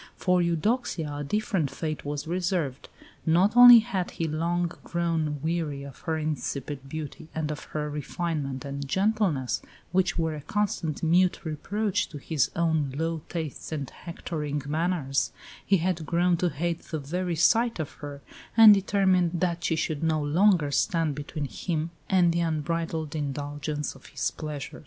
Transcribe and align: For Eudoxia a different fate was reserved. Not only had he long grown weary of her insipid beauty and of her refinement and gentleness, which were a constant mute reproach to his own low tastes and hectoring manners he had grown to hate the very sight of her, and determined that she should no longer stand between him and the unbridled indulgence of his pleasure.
For 0.15 0.41
Eudoxia 0.41 1.17
a 1.17 1.23
different 1.23 1.69
fate 1.69 2.03
was 2.03 2.25
reserved. 2.25 2.89
Not 3.23 3.55
only 3.55 3.77
had 3.81 4.09
he 4.09 4.27
long 4.27 4.71
grown 4.83 5.39
weary 5.43 5.83
of 5.83 5.99
her 6.09 6.17
insipid 6.17 6.89
beauty 6.89 7.27
and 7.35 7.51
of 7.51 7.65
her 7.65 7.87
refinement 7.87 8.65
and 8.65 8.87
gentleness, 8.87 9.61
which 9.91 10.17
were 10.17 10.33
a 10.33 10.41
constant 10.41 11.03
mute 11.03 11.45
reproach 11.45 12.09
to 12.09 12.17
his 12.17 12.49
own 12.55 12.95
low 12.97 13.21
tastes 13.29 13.71
and 13.71 13.87
hectoring 13.91 14.63
manners 14.65 15.31
he 15.63 15.77
had 15.77 16.03
grown 16.03 16.35
to 16.37 16.49
hate 16.49 16.79
the 16.79 16.97
very 16.97 17.35
sight 17.35 17.77
of 17.77 17.91
her, 18.01 18.21
and 18.57 18.73
determined 18.73 19.39
that 19.39 19.63
she 19.63 19.75
should 19.75 20.01
no 20.03 20.19
longer 20.19 20.71
stand 20.71 21.13
between 21.13 21.45
him 21.45 21.91
and 22.09 22.31
the 22.33 22.39
unbridled 22.41 23.15
indulgence 23.15 23.93
of 23.93 24.07
his 24.07 24.31
pleasure. 24.31 24.79